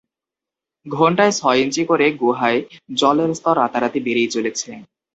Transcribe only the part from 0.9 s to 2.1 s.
ঘণ্টায় ছয় ইঞ্চি করে